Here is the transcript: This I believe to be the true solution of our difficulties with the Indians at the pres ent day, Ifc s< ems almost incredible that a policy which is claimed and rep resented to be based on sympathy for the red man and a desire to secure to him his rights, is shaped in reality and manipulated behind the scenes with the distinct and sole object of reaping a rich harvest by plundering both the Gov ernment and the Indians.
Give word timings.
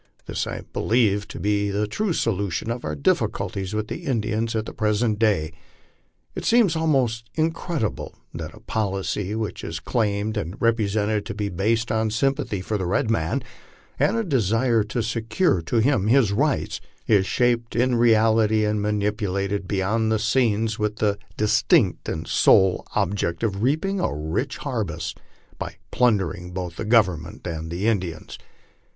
This 0.25 0.47
I 0.47 0.61
believe 0.73 1.27
to 1.27 1.39
be 1.39 1.69
the 1.69 1.85
true 1.85 2.11
solution 2.11 2.71
of 2.71 2.83
our 2.83 2.95
difficulties 2.95 3.75
with 3.75 3.87
the 3.87 4.05
Indians 4.07 4.55
at 4.55 4.65
the 4.65 4.73
pres 4.73 5.03
ent 5.03 5.19
day, 5.19 5.53
Ifc 6.35 6.41
s< 6.41 6.53
ems 6.53 6.75
almost 6.75 7.29
incredible 7.35 8.15
that 8.33 8.55
a 8.55 8.61
policy 8.61 9.35
which 9.35 9.63
is 9.63 9.79
claimed 9.79 10.37
and 10.37 10.59
rep 10.59 10.79
resented 10.79 11.23
to 11.27 11.35
be 11.35 11.49
based 11.49 11.91
on 11.91 12.09
sympathy 12.09 12.61
for 12.61 12.79
the 12.79 12.87
red 12.87 13.11
man 13.11 13.43
and 13.99 14.17
a 14.17 14.23
desire 14.23 14.83
to 14.85 15.03
secure 15.03 15.61
to 15.61 15.75
him 15.77 16.07
his 16.07 16.31
rights, 16.31 16.81
is 17.05 17.27
shaped 17.27 17.75
in 17.75 17.93
reality 17.93 18.65
and 18.65 18.81
manipulated 18.81 19.67
behind 19.67 20.11
the 20.11 20.17
scenes 20.17 20.79
with 20.79 20.95
the 20.95 21.19
distinct 21.37 22.09
and 22.09 22.27
sole 22.27 22.87
object 22.95 23.43
of 23.43 23.61
reaping 23.61 23.99
a 23.99 24.11
rich 24.11 24.57
harvest 24.57 25.21
by 25.59 25.75
plundering 25.91 26.49
both 26.53 26.77
the 26.77 26.85
Gov 26.85 27.19
ernment 27.19 27.45
and 27.45 27.69
the 27.69 27.85
Indians. 27.85 28.39